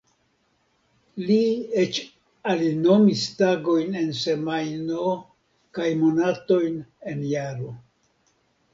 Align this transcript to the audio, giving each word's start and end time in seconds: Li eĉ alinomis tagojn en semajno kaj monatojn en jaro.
Li 1.27 1.37
eĉ 1.81 1.99
alinomis 2.55 3.27
tagojn 3.43 4.01
en 4.03 4.11
semajno 4.23 5.15
kaj 5.81 5.93
monatojn 6.05 6.85
en 7.15 7.27
jaro. 7.39 7.75